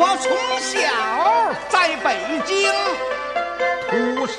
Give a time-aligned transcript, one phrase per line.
[0.00, 0.78] 我从小
[1.68, 2.70] 在北京
[3.90, 4.36] 土生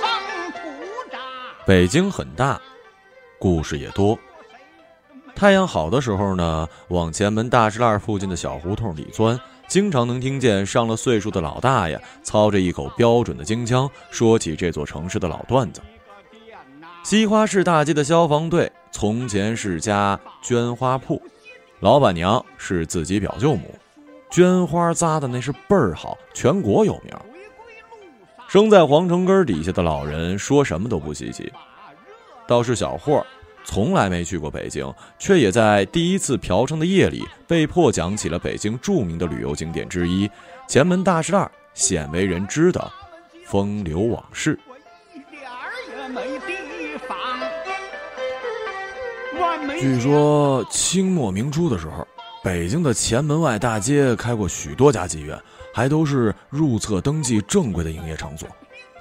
[0.53, 1.19] 土长。
[1.67, 2.57] 北京很大，
[3.37, 4.17] 故事也多。
[5.35, 9.37] 太阳好的时候呢，往前门大栅栏附近的小胡同里钻，
[9.67, 15.81] 经常能听见上了岁数的老大爷操着一口标准的京腔，说起这座城市的老段子。
[17.03, 21.21] 西花市大街的消防队从前是家绢花铺，
[21.81, 23.77] 老板娘是自己表舅母。
[24.31, 27.13] 绢花扎的那是倍儿好，全国有名。
[28.47, 31.51] 生在皇城根底下的老人说什么都不稀奇，
[32.47, 33.25] 倒是小霍，
[33.63, 40.29] 从来没去过北京，却也在第一次嫖娼的夜里被迫讲起了北京著名的旅游景点之一——
[40.67, 42.91] 前门大栅栏鲜为人知的
[43.45, 44.59] 风流往事。
[49.79, 52.07] 据说清末明初的时候。
[52.41, 55.37] 北京的前门外大街开过许多家妓院，
[55.73, 58.47] 还都是入册登记正规的营业场所，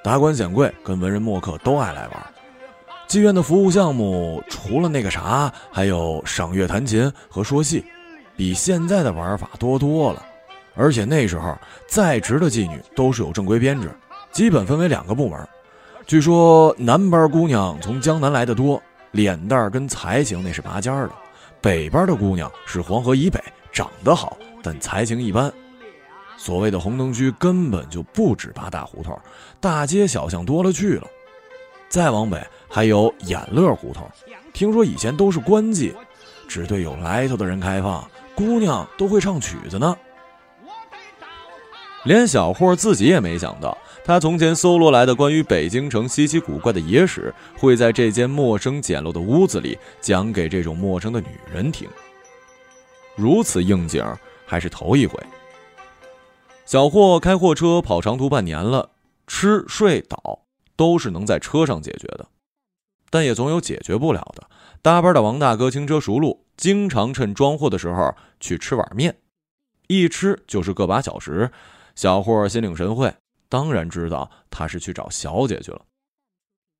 [0.03, 2.27] 达官显贵跟文人墨客都爱来玩。
[3.07, 7.85] 妓院的服务项目除了那个啥，还有赏月弹琴和说戏，
[8.37, 10.23] 比现在的玩法多多了。
[10.75, 11.57] 而且那时候
[11.89, 13.89] 在职的妓女都是有正规编制，
[14.33, 15.39] 基本分为两个部门。
[16.07, 21.11] 据说南班姑娘从江南来的多，脸蛋跟才情那是拔尖的。
[21.61, 23.43] 北边的姑娘是黄河以北，
[23.73, 25.53] 长得好，但才情一般。
[26.37, 29.19] 所谓的红灯区根本就不止八大胡同，
[29.61, 31.07] 大街小巷多了去了。
[31.89, 34.09] 再往北还有演乐胡同，
[34.53, 35.93] 听说以前都是官妓，
[36.47, 39.97] 只对有来头的人开放，姑娘都会唱曲子呢。
[42.05, 43.77] 连小霍自己也没想到。
[44.09, 51.87] 他从前搜罗来的关于北京城稀奇古怪的野史，会在这间陌生简陋的屋子里讲给这种陌生的女人听。
[53.17, 54.03] 如此应景，
[54.47, 55.23] 还是头一回。
[56.65, 58.89] 小霍开货车跑长途半年了，
[59.27, 60.41] 吃睡倒
[60.75, 62.27] 都是能在车上解决的，
[63.11, 64.49] 但也总有解决不了的。
[64.81, 69.19] 搭班的王大哥轻车熟路，经常趁装货的时候去吃碗面，
[69.87, 71.51] 一吃就是个把小时。
[71.95, 73.13] 小霍心领神会。
[73.49, 75.81] 当然知道他是去找小姐去了，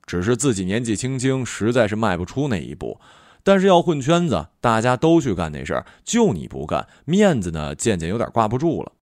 [0.07, 3.01] 只是自己年纪轻轻，实在是迈不出那一步。
[3.43, 8.93] 但是要混圈子，大家都去干那事儿，就你不干，面子呢渐渐有点挂不住了。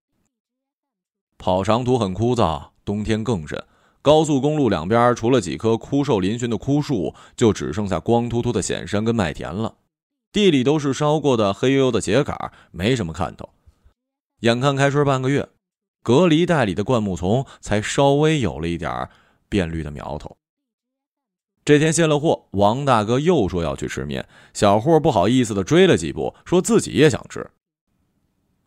[1.39, 3.63] 跑长途很枯燥，冬天更甚。
[4.03, 9.75] 高速公路两边除了几棵枯瘦嶙峋的枯树，就只剩下光秃秃的险山跟麦田了，
[10.31, 13.49] 地里都是烧过的黑黝黝的秸秆，没什么看头。
[14.41, 15.49] 眼看开春半个月。
[16.07, 19.09] 隔离带里的灌木丛才稍微有了一点
[19.49, 20.37] 变绿的苗头。
[21.65, 27.51] 这天卸了货，王大哥又说要去吃面，小霍不好意思的追了几步，说自己也想吃。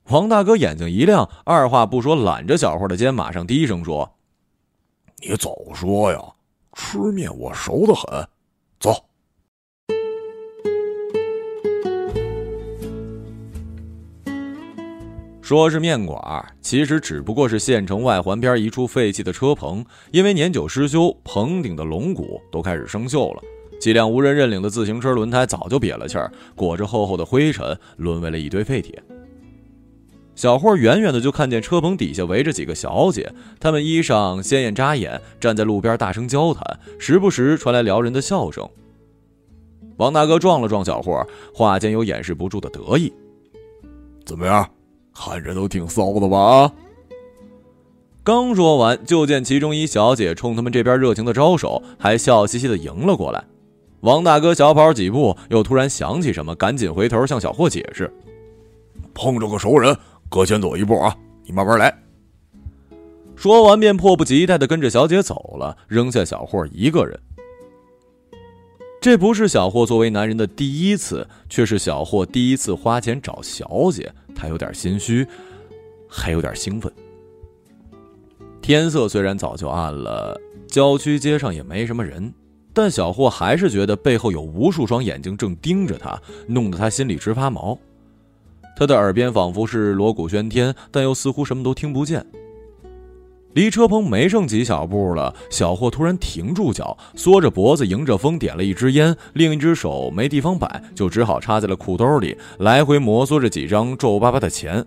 [0.10, 4.18] 王大哥眼睛一亮，二话不说揽着小霍的肩，马上低声说
[5.26, 6.20] ：“你早说呀，
[6.74, 8.28] 吃面我熟得很，
[8.82, 8.94] 走。”
[15.50, 23.42] 说是面馆，其实只不过是县城外环边一处废弃的车棚，因为年久失修，棚顶的龙骨都开始生锈了。
[23.82, 29.02] 几辆无人认领的自行车轮胎早就瘪了气儿，裹着厚厚的灰尘，沦为了一堆废铁。
[30.36, 36.64] 小霍远远的就看见车棚底下围着几个小姐，她们衣裳鲜艳扎眼，站在路边大声交谈，
[37.00, 38.70] 时不时传来撩人的笑声。
[39.98, 43.12] 王大哥撞了撞小霍，话间有掩饰不住的得意
[44.28, 44.70] ：“怎么样？”
[45.22, 46.72] 看着都挺骚的吧？
[48.24, 53.44] 刚说完，就见其中一小姐冲他们这边热情的招手，还笑嘻嘻的迎了过来。
[54.00, 58.10] 王大哥小跑几步，又突然想起什么，赶紧回头向小霍解释
[59.14, 59.94] ：“碰着个熟人，
[60.30, 61.14] 哥先走一步啊，
[61.44, 61.94] 你慢慢来。”
[63.36, 67.20] 说完便迫不及待的跟着小姐走了，扔下小霍一个人。
[69.02, 74.12] 这不是小霍作为男人的第一次，却是小霍第一次花钱找小姐。
[74.36, 75.26] 他有点心虚，
[76.08, 76.92] 还有点兴奋。
[78.62, 82.34] 天色虽然早就暗了，郊区街上也没什么人，
[82.74, 87.80] 但小霍还是觉得背后有无数双眼睛正盯着他，弄得他心里直发毛。
[88.76, 92.26] 他的耳边仿佛是锣鼓喧天，但又似乎什么都听不见。
[93.54, 104.86] 离车棚没剩几小步了，小霍突然停住脚，缩着脖子，迎着风点了一支烟，另一只手没地方摆，就只好插在了裤兜里，来回摩挲着几张皱巴巴的钱。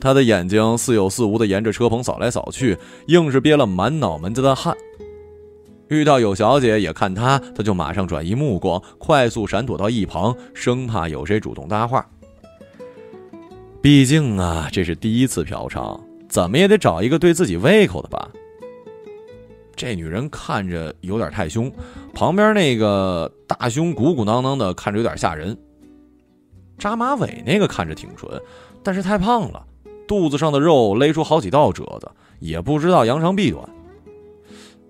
[0.00, 2.78] 他的眼睛似有似无的沿着车棚扫来扫去，
[3.08, 4.76] 硬是憋了满脑门子的汗。
[5.88, 12.06] 遇到有小姐也看他，他就马上转移目光，快速闪躲到一旁，生怕有谁主动搭话。
[13.84, 18.30] 毕竟啊，这是第一次嫖娼，怎么也得找一个对自己胃口的吧。
[19.76, 21.70] 这女人看着有点太凶，
[22.14, 25.54] 旁边那个大胸鼓鼓囊囊的，看着有点吓人。
[26.78, 28.40] 扎马尾那个看着挺纯，
[28.82, 29.62] 但是太胖了，
[30.08, 32.10] 肚子上的肉勒出好几道褶子，
[32.40, 33.68] 也不知道扬长避短。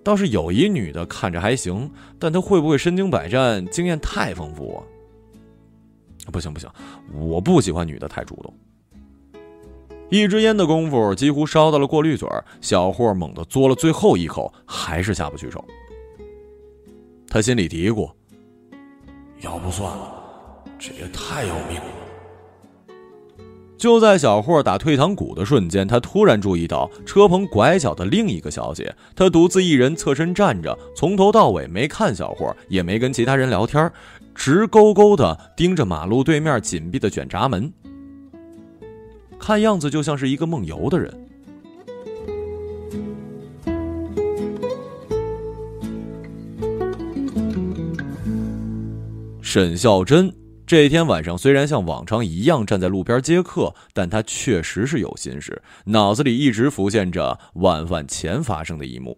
[0.05, 4.79] 倒是有一女的看着还行，但她会不会身经百战，经验太丰富啊？
[6.31, 6.69] 不行不行，
[7.13, 8.53] 我不喜欢女的太主动。
[10.09, 12.29] 一支烟的功夫几乎烧到了过滤嘴，
[12.61, 15.63] 小霍猛地嘬了最后一口，还是下不去手。
[17.27, 18.09] 他心里嘀咕
[19.41, 21.85] ：“要不算了，这也太要命了。”
[23.77, 28.95] 就在小霍打退堂鼓的瞬间，他突然注意到车棚拐角的另一个小姐。
[29.15, 33.91] 她独自一人侧身站着，从头到尾没看小霍，也没跟其他人聊天，
[34.33, 37.71] 直勾勾地盯着马路对面紧闭的卷闸门，
[39.45, 41.13] 看样子就像是一个梦游的人。
[49.43, 50.33] 沈孝珍。
[50.65, 59.15] 这天晚上，虽然像往常一样站在路边接客，但他确实是有心事，脑子里一直浮现着晚饭前发生的一幕。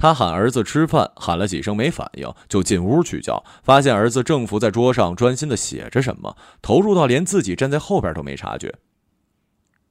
[0.00, 8.76] 他喊儿子吃饭，喊了几声没反应，就进屋去叫，发现儿子正伏在桌上专心的写着什么，投入到连自己站在后边都没察觉。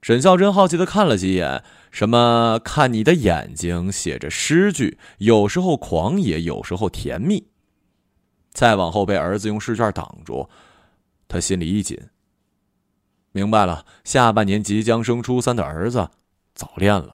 [0.02, 7.46] 沈孝珍好奇的看了几眼，什么看你的眼睛写着诗句，有时候狂野，有时候甜蜜。
[8.52, 10.50] 再往后被儿子用试卷挡住，
[11.28, 11.96] 他心里一紧。
[13.32, 16.10] 明白了，下半年即将升初三的儿子
[16.56, 17.12] 早恋了。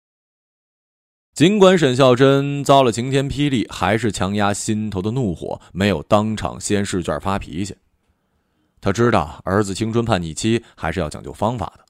[1.36, 7.76] 尽管沈孝珍遭了晴天霹雳，还是强压心头的怒火，没有当场掀试卷发脾气。
[8.80, 11.84] 他知道儿子青春叛逆期还是要讲究方法的，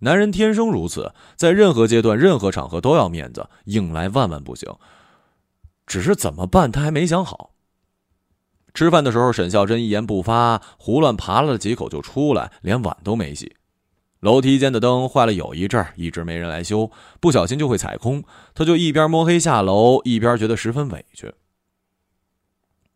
[0.00, 4.68] 男人天生如此，在任何阶段、任何场合都要面子，硬来万万不行。
[5.86, 7.52] 只是怎么办，他还没想好。
[8.74, 13.54] 吃饭的时候，沈孝珍一言不发，胡乱扒了几口就出来，连碗都没洗。
[14.20, 16.90] 楼梯间的灯坏了有一阵儿，一直没人来修，
[17.20, 18.22] 不小心就会踩空。
[18.54, 21.32] 他就一边摸黑下楼，一边觉得十分委屈。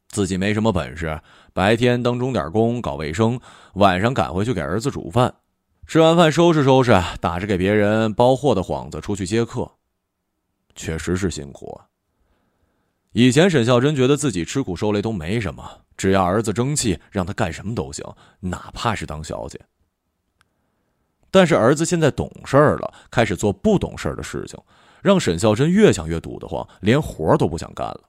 [0.09, 1.21] 自己没什么本事，
[1.53, 3.41] 白天当钟点工搞卫生，
[3.75, 5.35] 晚上赶回去给儿子煮饭，
[5.87, 9.73] 吃完饭收拾收拾，打着给别人包货的幌子出去接客，
[10.75, 11.88] 确实是辛苦啊。
[13.12, 18.05] 以前沈孝珍觉得自己吃苦受累都没什么，只要儿子争气，让他干什么都行，
[18.41, 19.59] 哪怕是当小姐。
[21.35, 24.57] 但是儿子现在懂事了，开始做不懂事的事情，
[25.03, 28.03] 让沈孝珍越想越堵得慌，连活都不想干了。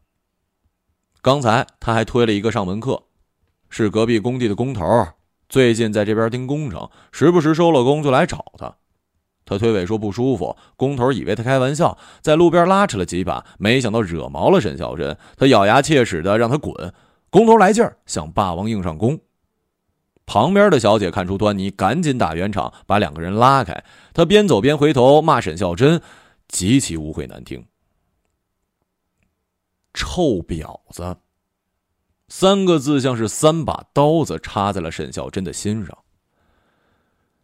[1.24, 3.02] 刚才他还推了一个上门客，
[3.68, 4.84] 是隔壁工地的工头，
[5.50, 8.76] 最近在这边盯工程，时不时收了工就来找他。
[9.44, 15.18] 他推诿说不舒服，工头以为他开玩笑，在路边拉扯了几把，没想到惹毛了沈孝珍。
[15.36, 16.94] 他咬牙切齿的让他滚，
[17.32, 19.20] 工头来劲儿，想霸王硬上弓。
[20.26, 23.84] 旁边的小姐看出端倪，赶紧打圆场，把两个人拉开。
[24.14, 26.02] 她边走边回头骂沈孝珍，
[26.48, 27.66] 极其污秽难听。
[29.94, 31.18] 臭婊子，
[32.28, 35.98] 三个字像是三把刀子插在了沈孝珍的心上。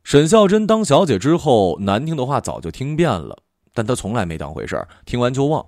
[0.03, 3.37] 沈孝珍当小姐之后，难听的话早就听遍了，
[3.73, 5.65] 但她从来没当回事，听完就忘。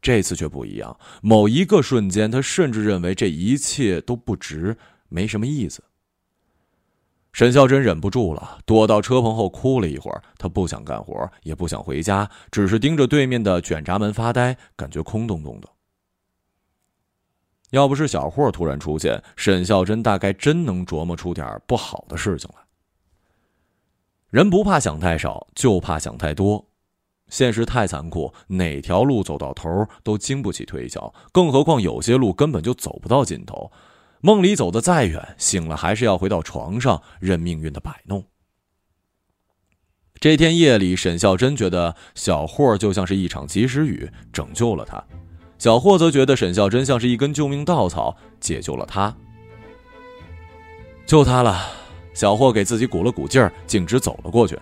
[0.00, 4.76] 这次却不一样，某一个瞬间，她甚至认为这一切都不值，
[5.08, 5.82] 没什么意思。
[7.32, 10.22] 沈孝珍忍不住了，躲到车棚后哭了一会儿。
[10.38, 15.68] 她不想干活，也不想回家，只是盯着对面的卷闸门发呆，感觉空洞洞的。
[17.72, 22.62] 要不是小霍突然出现，沈孝珍大概真能琢磨出点不好的事情来。
[24.30, 26.64] 人不怕想太少，就怕想太多。
[27.28, 33.70] 现实太残酷，哪条路走到头都经不起推敲，更何况有些路根本就走不到尽头。
[34.26, 38.24] 梦里走得再远，醒了还是要回到床上，任命运的摆弄。
[40.18, 45.00] 这天夜里，沈孝真觉得小霍就像是一场及时雨，拯救了他。
[45.58, 49.16] 小霍则觉得沈孝真像是一根救命稻草，解救了他。
[51.06, 51.64] 救他了，
[52.12, 54.58] 小霍给自己鼓了鼓劲儿，径直走了过去。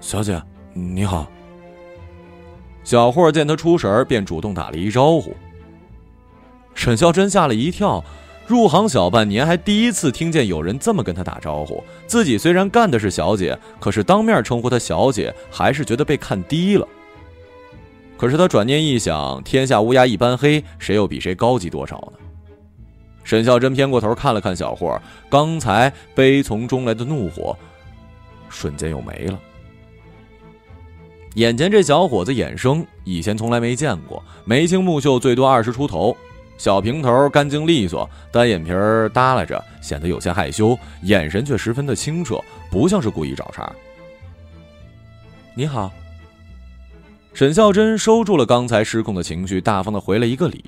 [0.00, 1.30] 小姐，你好。
[2.84, 5.36] 小霍见他出神便主动打了一招呼。
[6.74, 8.02] 沈孝珍吓了一跳，
[8.46, 11.82] 入行小半年，还第一次听见有人这么跟他打招呼。
[12.06, 16.86] 自己虽然干的是小姐，可是当面称呼她小姐，还是觉得被看低了。
[18.16, 22.18] 可是他转念一想，天下乌鸦一般黑，谁又比谁高级多少呢？
[23.24, 27.56] 沈孝珍偏过头看了看小霍，刚才悲从中来的怒火，
[28.48, 29.38] 瞬间又没了。
[31.34, 36.16] 眼前这小伙子眼生，以前从来没见过，眉清目秀，最多二十出头，
[36.60, 42.38] 小平头，干净利索，单眼皮儿耷拉着，显得有些害羞，眼神却十分的清澈，
[42.70, 43.72] 不像是故意找茬。
[45.54, 45.90] 你好。
[47.32, 50.62] 沈孝珍收住了刚才失控的情绪，大方的回了一个礼。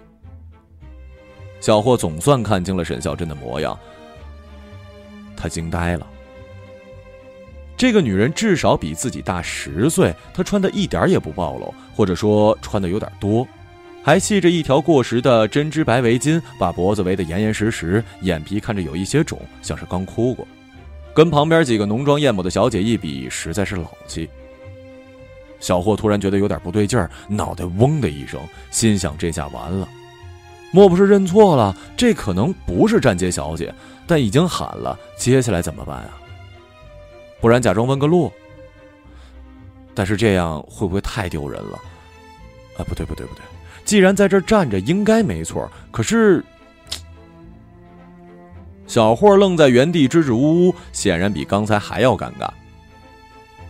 [1.61, 3.79] 小霍总算看清了沈孝珍的模样，
[5.37, 6.07] 他惊呆了。
[7.77, 13.47] 这个女人至少比自己大十岁，她穿的一点也不暴露，或者说穿的有点多，
[14.03, 20.47] 还系着一条过时的针织白围巾，把脖子围得严严实实，眼皮看着有一些肿，像是刚哭过，
[21.15, 24.29] 跟旁边几个浓妆艳抹的小姐一比，实在是老气。
[25.61, 28.41] 小霍突然觉得有点不对劲儿，脑袋嗡的一声，
[28.73, 29.89] 心想：这下完了，
[30.73, 31.77] 莫不是认错了？
[31.97, 33.73] 这可能不是站街小姐，
[34.05, 36.19] 但已经喊了，接下来怎么办啊？
[37.41, 38.33] 不然假装问个路。
[39.95, 41.79] 但是这样会不会太丢人了？
[42.79, 43.43] 啊，不对不对不对，
[43.93, 45.71] 既然在这站着，应该没错。
[45.91, 46.43] 可是，
[48.87, 52.49] 小霍愣在原地，支支吾吾，显然比刚才还要尴尬。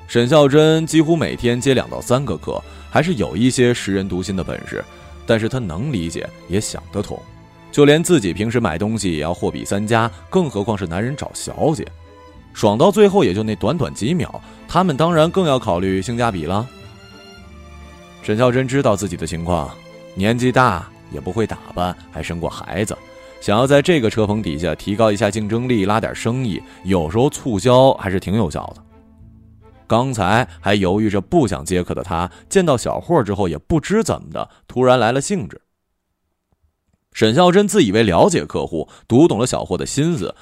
[0.07, 4.85] 沈孝珍几乎每天接两到三个客，还是有一些识人读心的本事，
[5.27, 7.21] 但是他能理解，也想得通，
[7.73, 11.85] 就连自己平时买东西也要货比三家，更何况是男人找小姐，
[12.53, 16.65] 爽到最后也就那短短几秒，他们当然更要考虑性价比了。
[18.23, 19.69] 沈孝珍知道自己的情况，
[20.15, 22.97] 年纪大也不会打扮，还生过孩子，
[23.41, 28.83] 想要在这个车棚底下提高一下竞争力，拉点生意，有时候促销还是挺有效的。
[29.87, 35.61] 刚才还犹豫着不想接客的他，见到小霍之后，也不知怎么的，突然来了兴致。
[37.13, 40.35] 沈孝珍自以为了解客户，读懂了小霍的心思，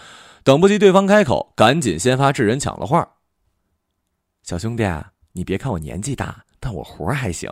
[0.45, 3.09] 等不及对方开口，赶紧先发制人抢了话
[4.45, 4.85] ：“小兄弟，
[5.33, 7.51] 你别看我年纪大，但我活还行。”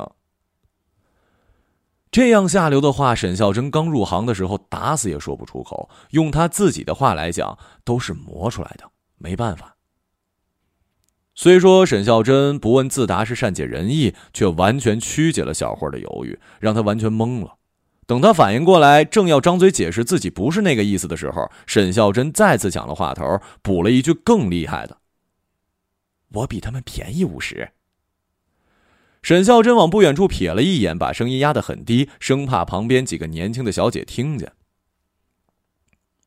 [2.10, 5.90] 这样下流的话，沈孝珍刚入行的时候打死也说不出口。
[6.10, 8.84] 用他自己的话来讲，都是磨出来的，
[9.18, 9.76] 没办法。
[11.34, 17.56] 虽说沈孝珍不问自答是善解人意，却完全曲解了小慧的犹豫，让他完全懵了。
[18.06, 24.96] 等他反应过来，正要张嘴解释自己不是那个意思的时候，沈孝珍再次抢了话头，补了一句更厉害的
[26.32, 27.70] ：“我比他们便宜五十。”
[29.28, 34.50] 沈孝真往不远处瞥了一眼，把声音压得很低，生怕旁边几个年轻的小姐听见。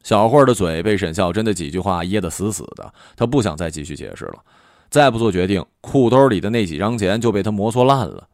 [0.03, 4.43] 小霍的嘴被沈孝真的几句话噎得死死的，他不想再继续解释了。
[4.91, 8.29] 再不做决定，裤兜里的那几张钱就被他摩挲烂了。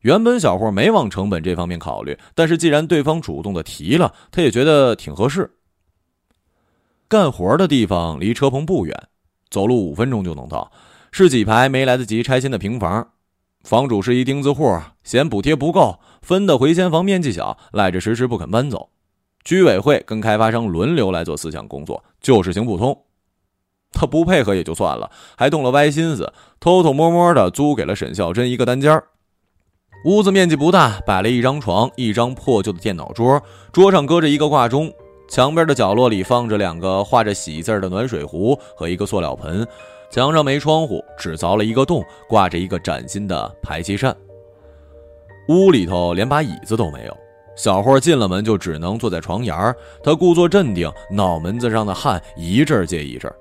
[0.00, 5.50] 原本小霍没往成本这方面考虑，但是既然对方主动的提了，他也觉得挺合适。
[7.08, 9.08] 干活的地方离车棚不远，
[9.50, 10.72] 走路五分钟就能到，
[11.12, 13.06] 是几排没来得及拆迁的平房。
[13.66, 18.90] 房主是一钉子户，嫌补贴不够，分的回迁房面积小，赖着迟迟不肯搬走。
[19.42, 22.96] 居委会跟开发商轮流来做思想工作，就是行不通。
[23.90, 29.02] 他不配合也就算了，还动了歪心思，偷偷摸摸的租给了沈孝珍一个单间
[30.04, 33.42] 屋子面积不大，摆了一张床，一张破旧的电脑桌，
[33.72, 34.92] 桌上搁着一个挂钟，
[35.28, 39.66] 墙边的角落里放着两个画着喜字的暖水壶和一个塑料盆，
[40.10, 44.16] 墙上没窗户，只凿了一个洞，挂着一个崭新的排气扇。
[45.48, 47.16] 屋里头连把椅子都没有，
[47.56, 53.32] 小霍进了门就只能坐在床沿儿他故作镇定，脑门子上的汗一阵接一阵。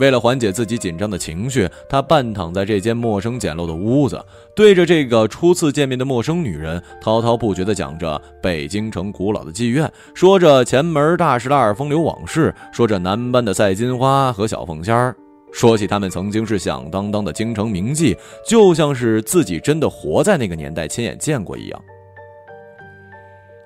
[0.00, 4.20] 为了缓解自己紧张的情绪，他半躺在这间陌生简陋的屋子，
[4.52, 15.14] 对着这个初次见面的陌生女人，滔滔不绝地讲着北京城古老的妓院，说着前门大栅栏风流往事，说着南班的赛金花和小凤仙儿，
[15.54, 21.84] 说起他们曾经是响当当的京城名妓，就像是自己真的活在那个年代，亲眼见过一样。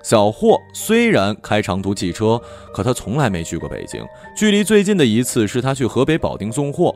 [0.03, 2.39] 小霍虽然开长途汽车，
[2.71, 4.05] 可他从来没去过北京。
[4.37, 6.95] 距离最近的一次是他去河北保定送货，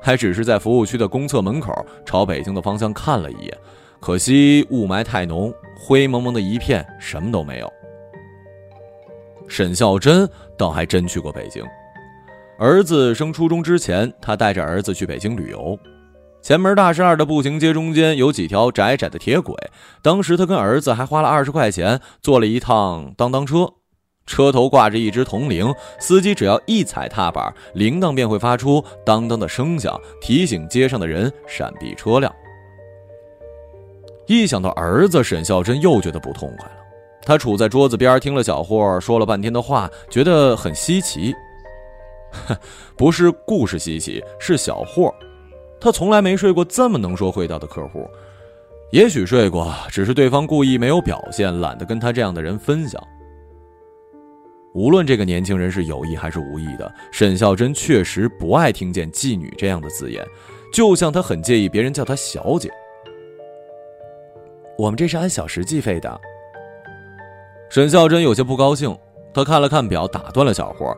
[0.00, 1.72] 还只是在服务区的公厕门口
[2.04, 3.58] 朝北京的方向看了一眼。
[3.98, 7.72] 可惜雾霾太浓，灰蒙蒙的一片，什么都没有。
[9.48, 11.64] 沈孝真倒还真去过北京，
[12.58, 15.78] 儿子升初中之前，他带着儿子去北京旅游。
[16.42, 19.54] 前门大栅栏的步行街中间有几条窄窄的铁轨，
[20.02, 23.68] 当时他跟儿子还花了二十块钱坐了一趟当当车，
[24.26, 32.34] 车头挂着一只铜铃，司机只要一踩踏板，铃铛便会发出当当的声响，提醒街上的人闪避车辆。
[34.26, 36.74] 一想到儿子，沈孝珍又觉得不痛快了。
[37.22, 41.32] 他杵在桌子边，听了小霍说了半天的话，觉得很稀奇。
[42.96, 45.14] 不是故事稀奇，是小霍，
[45.80, 48.08] 他从来没睡过这么能说会道的客户。
[48.90, 53.02] 也许睡过，只是对方故意没有表现，懒得跟他这样的人分享。
[54.74, 60.24] 无论这个年轻人是有意还是无意的，沈孝珍确实不爱听见“妓女”这样的字眼，
[60.72, 62.70] 就像他很介意别人叫她小姐。
[64.78, 66.20] 我们这是按小时计费的。
[67.68, 68.96] 沈孝珍有些不高兴，
[69.34, 70.96] 他看了看表，打断了小霍。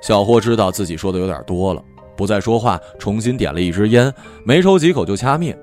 [0.00, 1.82] 小霍知道自己说的有点多了，
[2.16, 4.12] 不再说话，重新点了一支烟，
[4.44, 5.56] 没抽几口就掐灭。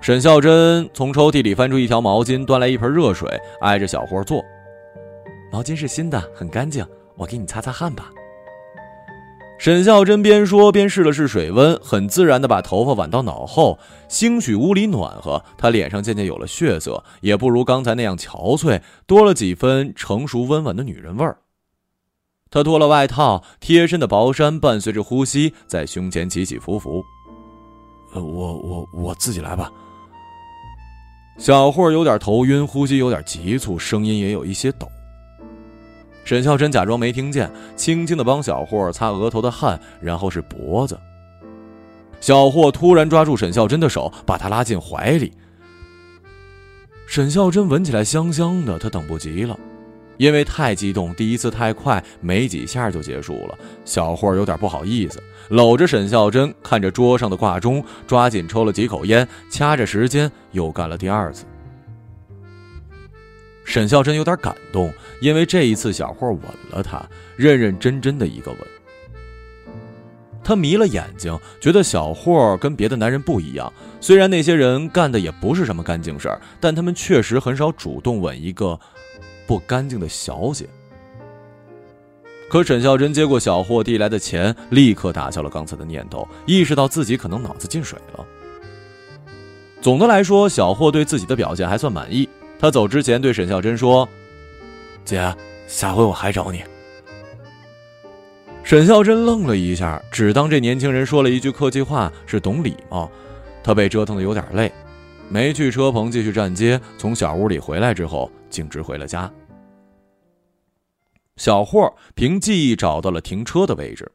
[0.00, 3.28] 沈孝珍从抽屉里翻出一条毛巾，端来一盆热水，
[3.60, 4.44] 挨着小霍坐。
[5.50, 8.10] 毛巾是新的，很干净，我给你擦擦汗吧。
[9.58, 13.76] 沈孝珍边说边试了试水温，很自然地把头发挽到脑后。
[14.06, 21.36] 兴许屋里暖和，她脸上渐渐有了血色，也不如刚才那样憔悴，多了几分成熟温婉的女人味儿。
[22.50, 27.04] 她脱了外套，贴身的薄衫伴随着呼吸在胸前起起伏伏。
[28.14, 29.70] 呃，我我我自己来吧。
[31.36, 34.88] 小霍有点头晕，呼吸有点急促，声音也有一些抖。
[36.24, 40.98] 沈孝真假装没听见，轻轻的帮小霍擦额头的汗，然后是脖子。
[42.20, 45.32] 小霍突然抓住沈孝真的手，把她拉进怀里。
[47.06, 49.58] 沈孝真闻起来香香的，她等不及了，
[50.18, 53.58] 因为太激动，第一次太快，没几下就结束了。
[53.86, 61.46] 小霍有点不好意思，搂着沈孝珍，看着桌上的挂钟，抓紧抽了几口烟，掐着时间又干了第二次。
[63.64, 67.02] 沈孝珍有点感动，因为这一次小霍吻了她，
[67.36, 68.60] 认认真真的一个吻。
[70.42, 73.70] 他迷了眼睛，觉得小霍跟别的男人不一样。
[74.00, 78.80] 虽然那些人干的也不是什么干净事儿，但他们确实很少主动吻一个
[79.48, 80.66] 不干净的小姐。
[82.50, 88.24] 可沈孝珍接过小霍递来的钱，立刻打消了刚才的念头，意识到自己可能脑子进水了。
[89.80, 92.28] 总的来说，小霍对自己的表现还算满意。
[92.58, 94.08] 他走之前对沈孝珍说
[95.04, 95.34] ：“姐，
[95.66, 96.62] 下回我还找你。”
[98.64, 103.10] 沈孝珍愣了一下，只当这年轻人说了一句客气话，是懂礼貌。
[103.62, 104.72] 他被折腾的有点累，
[105.28, 106.80] 没去车棚继续站街。
[106.96, 109.30] 从小屋里回来之后，径直回了家。
[111.36, 114.10] 小霍凭记忆找到了停车的位置，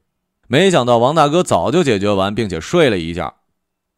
[0.47, 3.33] 没想到王大哥早就解决完，并且睡了一觉。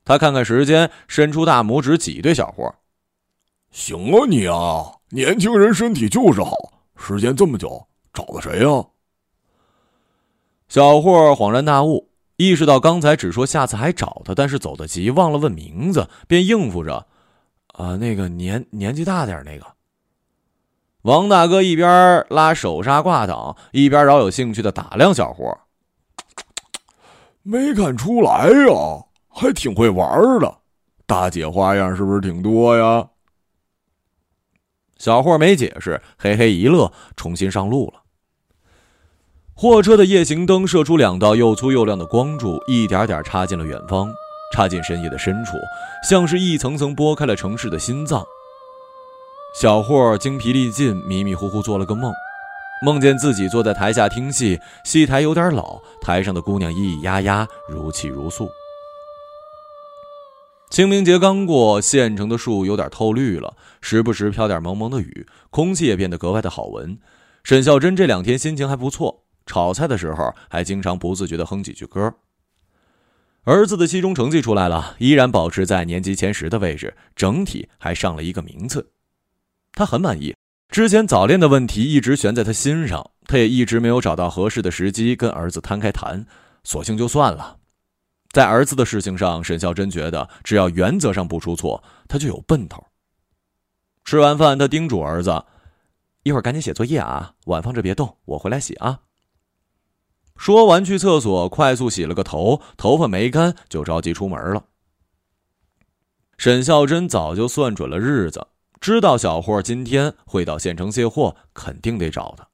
[0.03, 2.75] 他看看时间，伸出大拇指挤兑小霍。
[3.71, 6.55] 行啊，你啊，年轻人身体就是好。
[6.95, 8.85] 时间这么久，找的谁呀？
[10.67, 17.07] 小霍恍然大悟，意识到刚才只说下次还找他，但是走得急，忘了问名字，便应付着
[17.73, 19.65] ：“啊，那个年年纪大点那个。”
[21.05, 25.55] 王大哥一边拉手刹挂挡，一边饶有兴趣的打量小伙。
[27.43, 30.57] 没看出来呀，还挺会玩的，
[31.05, 33.07] 大姐花样是不是挺多呀？
[34.97, 38.01] 小霍没解释，嘿嘿一乐，重新上路了。
[39.53, 44.11] 货车的夜行灯射出两道又粗又亮的光柱，一点点插进了远方，
[44.51, 45.55] 插进深夜的深处，
[46.09, 48.25] 像是一层层剥开了城市的心脏。
[49.55, 52.11] 小霍精疲力尽，迷迷糊糊做了个梦，
[52.83, 58.49] 梦见自己坐在台下听戏，戏台有点老，台上的姑娘咿咿呀呀，如泣如诉。
[60.69, 66.99] 清明节刚过，县城的树有点透绿了，时不时飘点蒙蒙的雨，空气也变得格外的好闻。
[67.41, 72.13] 沈孝珍这两天心情还不错，炒菜的时候还经常不自觉地哼几句歌。
[73.45, 78.91] 儿子的期中成绩出来了，依然保持在年级前十的位置，整体还上了一个名次，
[79.75, 80.35] 他很满意。
[80.69, 86.25] 之前早恋的问题一直悬在他心上，他也一直没有找到合适的时机跟儿子摊开谈，
[86.63, 87.57] 索性就算了。
[88.31, 92.83] 在儿子的事情上，沈孝珍觉得只要原则上不出错，他就有奔头。
[94.03, 95.45] 吃完饭，他叮嘱儿子
[96.23, 98.99] ：“一会儿赶紧写作业啊，碗放着别动，我回来洗啊。”
[100.35, 104.65] 说完去厕所快速洗了个头，头发没干就着急出门了。
[106.37, 108.45] 沈孝珍早就算准了日子，
[108.85, 112.49] 知道小霍今天会到县城卸货，肯定得找他。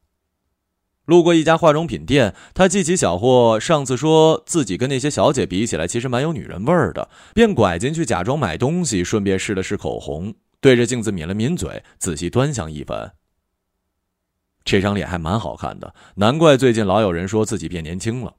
[1.04, 13.12] 路过一家化妆品店，他记起小霍上次说自己跟那些小姐比起来，其实蛮有女人味儿的，便拐进去假装买东西，顺便试了试口红，对着镜子抿了抿嘴，仔细端详一番。
[14.64, 18.36] 这张脸还蛮好看的，难怪最近老有人说自己变年轻了。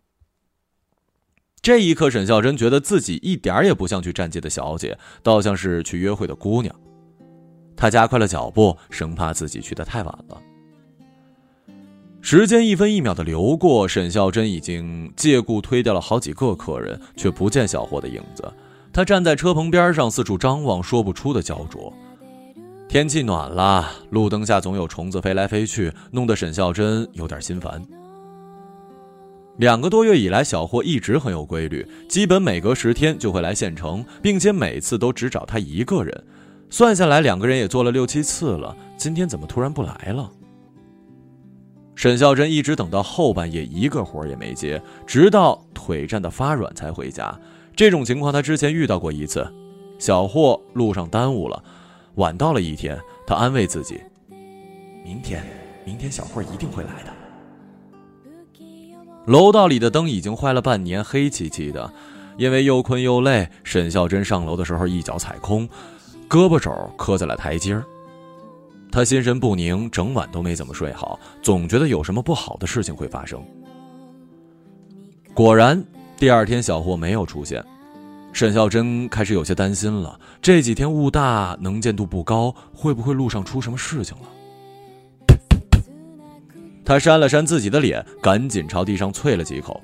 [1.61, 6.75] 这一刻，沈孝珍觉得自己一点也不像去站街的小姐，倒像是去约会的姑娘。
[7.83, 10.41] 他加快了脚步，生怕自己去的太晚了。
[12.21, 18.45] 时间一分一秒的流过，沈孝珍已经借故推掉了好几个客人，却不见小霍的影子。
[18.93, 21.93] 他站在车棚边上，四处张望，说不出的焦灼。
[22.89, 27.85] 天气暖了，路灯下总有虫子飞来飞去，弄得沈孝珍有点心烦。
[29.57, 36.25] 两个多月以来，小霍一直很有规律，基本每隔十天就会来县城，并且每次都只找他一个人。
[36.73, 38.75] 算下来，两个人也做了六七次了。
[38.97, 40.31] 今天怎么突然不来了？
[41.95, 47.39] 沈孝珍一直等到后半夜，一个活也没接，直到腿站得发软才回家。
[47.77, 49.47] 这种情况他之前遇到过一次，
[49.99, 51.63] 小霍路上耽误了，
[52.15, 52.99] 晚到了一天。
[53.27, 54.01] 他安慰自己
[55.05, 55.45] ：“明天，
[55.85, 57.13] 明天小霍一定会来的。”
[59.31, 61.93] 楼道里的灯已经坏了半年，黑漆漆的。
[62.39, 65.69] 因为又困又累，沈孝珍上楼的时候一脚踩空，
[66.33, 67.85] 胳膊肘磕在了台阶儿。
[68.91, 73.39] 他心神不宁，整晚都没怎么睡好，总觉得有什么不好的事情会发生。
[75.35, 75.85] 果然，
[76.17, 77.63] 第二天小霍没有出现，
[78.33, 80.19] 沈孝珍开始有些担心了。
[80.41, 84.25] 这几天雾大，能见度不高，会不会路上出什么事情了？
[86.83, 89.79] 他扇了扇自己的脸，赶紧朝地上啐了几口。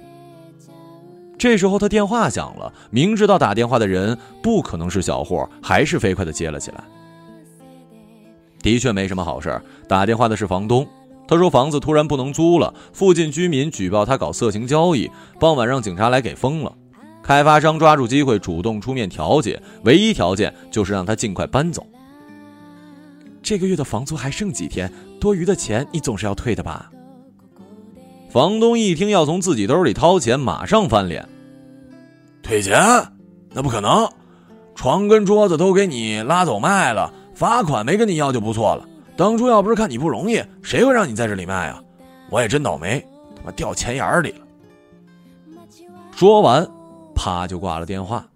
[1.38, 6.83] 这时候他电话响了，明知道打电话的人不可能是小霍，还是飞快的接了起来。
[8.61, 10.87] 的确没什么好事打电话的是房东，
[11.29, 16.74] 他说房子突然不能租了，附近居民举报他搞色情交易，傍晚让警察来给封了。
[17.22, 21.87] 开发商抓住机会主动出面调解，唯一条件就是让他尽快搬走。
[23.40, 26.90] 这个月的房租还剩几天，多余的钱你总是要退的吧？
[28.29, 31.27] 房东一听要从自己兜里掏钱，马上翻脸。
[32.43, 32.79] 退钱？
[33.53, 34.09] 那不可能，
[34.75, 37.12] 床跟桌子都给你拉走卖了。
[37.35, 38.87] 罚款没跟你要就不错了。
[39.17, 41.83] 当初要不是看你不容易，谁会让你在这里卖啊？
[42.31, 43.03] 我也真倒霉，
[43.35, 44.47] 他妈掉钱眼里了。
[46.14, 46.69] 说完，
[47.14, 48.27] 啪就挂了电话。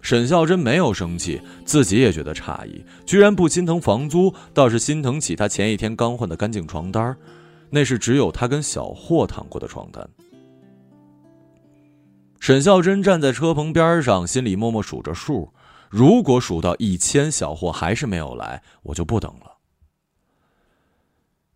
[0.00, 7.16] 沈孝珍没有生气，自己也觉得诧异，居然不心疼房租，倒是心疼起他前一天刚换的干净床单
[7.74, 10.08] 那是只有他跟小霍躺过的床单。
[12.38, 15.52] 沈孝珍站在车棚边上，心里默默数着数。
[15.90, 19.58] 如果数到一千，小霍还是没有来，我就不等了。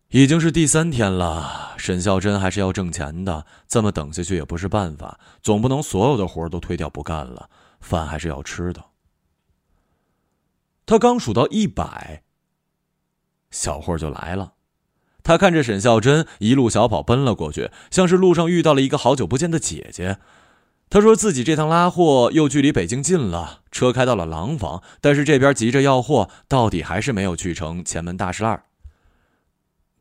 [0.09, 8.83] 已经是第三天了，沈孝珍还是要挣钱的，这么等下去也不是办法，总不能所有的活都推掉不干了，饭还是要吃的。
[10.85, 12.23] 他刚数到一百，
[13.51, 14.53] 小霍就来了，
[15.23, 20.17] 他看着沈孝珍一路小跑奔了过去，像是路上遇到了一个好久不见的姐姐。
[20.89, 28.63] 他说自己这趟拉货又距离北京近了，车开到了廊坊，但是这边急着要货，到底还是没有去成前门大栅栏。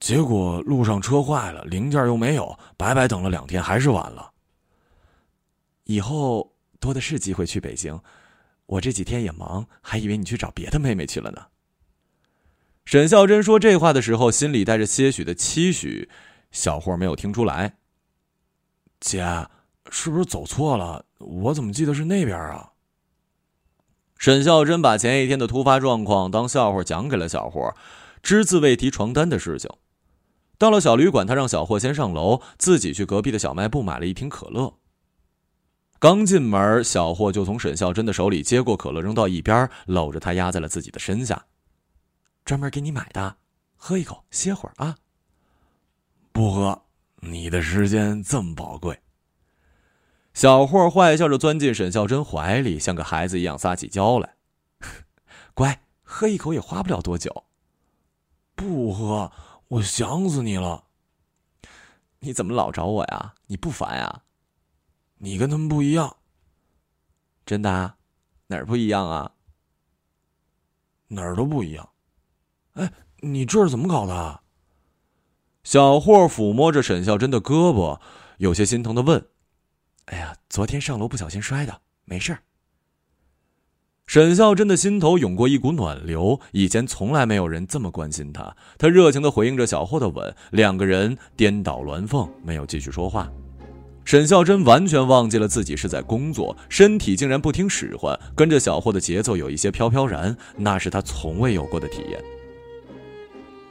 [0.00, 4.30] 结果路上车坏了，零件又没有，白白等了两天，还是晚了。
[5.84, 8.00] 以后多的是机会去北京，
[8.64, 11.42] 我这几天也忙，还以为你去找别的妹妹去了呢。
[12.88, 16.08] 沈孝真说这话的时候，心里带着些许的期许，
[16.50, 17.74] 小霍没有听出来。
[18.98, 19.46] 姐。
[19.90, 21.04] 是不是走错了？
[21.18, 22.70] 我怎么记得是那边啊？
[24.16, 27.74] 沈孝珍把前一天的突发状况当笑话讲给了小霍，
[28.22, 29.68] 只字未提床单的事情。
[30.56, 34.78] 到了小旅馆，他让小霍先上楼，自己去隔壁的小卖部买了一瓶可乐。
[35.98, 41.44] 刚进门，小霍就从沈孝珍的手里接过可乐，扔到一边，搂着她压在了自己的身下。
[42.48, 43.36] 专门给你买的，
[43.76, 44.96] 喝一口，歇会儿啊。
[46.32, 49.02] 不喝，你的时间这么宝贵。
[50.32, 54.36] 小霍坏笑着钻进沈孝珍怀里，像个孩子一样撒起娇来。
[55.52, 57.44] 乖，喝一口也花不了多久。
[58.54, 59.30] 不喝，
[59.68, 60.84] 我想死你了。
[62.20, 63.34] 你怎么老找我呀？
[63.48, 64.22] 你不烦呀？
[65.18, 66.16] 你跟他们不一样。
[67.44, 67.96] 真的？
[68.46, 69.32] 哪儿不一样啊？
[71.08, 71.86] 哪儿都不一样。
[72.78, 74.40] 哎，你这是怎么搞的？
[75.64, 78.00] 小霍抚摸着沈孝珍的胳膊，
[78.38, 79.26] 有些心疼的问。
[80.06, 82.38] 哎呀，昨天上楼不小心摔的，没事儿
[84.06, 88.56] 沈孝珍的心头涌过一股暖流，以前从来没有人这么关心他。
[88.78, 93.30] 他热情的回应着小霍的吻，两个人颠倒鸾凤，没有继续说话。
[94.06, 102.37] 沈孝珍完全忘记了自己是在工作，身体竟然不听使唤，跟着小霍的节奏有一些飘飘然，那是他从未有过的体验。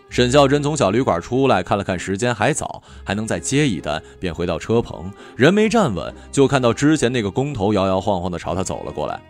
[0.10, 5.12] 沈孝珍从小旅馆出来，看了看时间还早，还能再接一单，便回到车棚。
[5.36, 9.22] 人没站稳，就看到之前那个工头摇摇晃晃的朝他走了过来。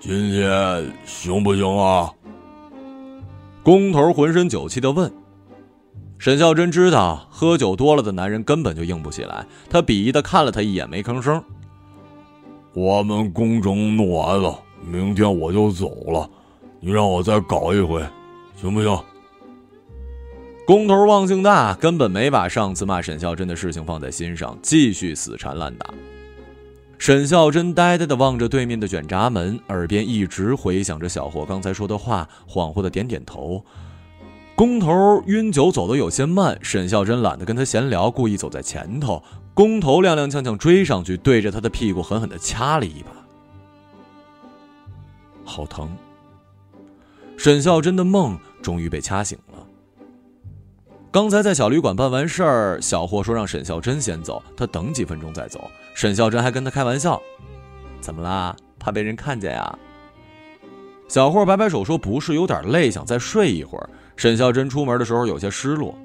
[0.00, 2.10] 今天行不行啊？
[3.62, 5.12] 工头浑身酒气的问。
[6.18, 11.42] 沈孝珍知道喝酒多了的男人根本就硬不起来，他鄙夷的看了他一眼，没吭声。
[12.74, 16.28] 我们工程弄完了，明天我就走了，
[16.80, 18.02] 你让我再搞一回，
[18.56, 18.98] 行不行？
[20.68, 25.94] 工头忘性大，根本没把上次骂沈孝真的事情放在心上，继续死缠烂打。
[26.98, 33.64] 沈孝真呆呆的望着对面的卷闸门，耳边一直回响着小霍刚才说的话，恍惚的点点头。
[34.54, 39.24] 工头晕酒走得有些慢，沈孝珍懒得跟他闲聊，故意走在前头。
[39.54, 43.10] 工头踉踉跄跄追上去，对着他的屁股狠狠的掐了一把，
[45.46, 45.88] 好疼。
[47.38, 49.38] 沈孝真的梦终于被掐醒。
[51.10, 55.70] 刚才在小旅馆办完事儿，小霍说让沈孝珍先走，他等几分钟再走。
[55.94, 57.20] 沈孝珍还跟他开玩笑
[57.98, 58.54] ：“怎么啦？
[58.78, 59.78] 怕被人看见呀？”
[61.08, 65.96] 小霍摆摆手说：“不是，有点累，想再睡一会儿。”沈孝珍出门的时候有些失落，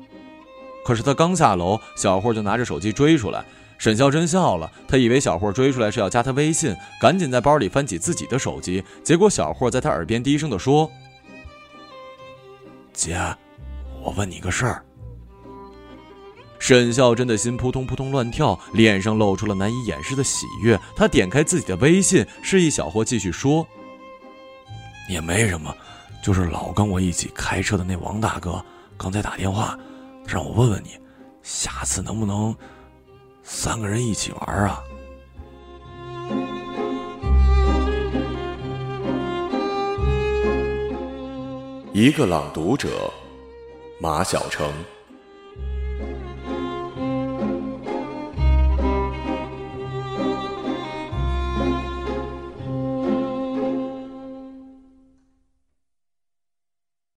[0.85, 3.43] 可是他刚下楼，小霍就拿着手机追出来。
[3.77, 8.81] 沈孝珍笑了，他以为小霍追出来是要加他微信，赶紧在包里翻起自己的手机。
[9.03, 10.89] 结果小霍在他耳边低声的说
[12.93, 13.19] ：“姐，
[14.01, 14.81] 我问你个事儿。”
[16.63, 20.79] 沈孝真的心扑通扑通乱跳，脸上露出了难以掩饰的喜悦。
[20.95, 23.67] 他点开自己的微信，示意小霍继续说
[25.11, 25.75] ：“也没什么。”
[26.23, 28.63] 就是老跟我一起开车的那王大哥，
[28.95, 29.77] 刚才打电话，
[30.25, 30.91] 让我问问你，
[31.41, 32.55] 下次能不能
[33.43, 34.81] 三个人一起玩啊？
[41.91, 43.11] 一个朗读者，
[43.99, 44.71] 马晓成。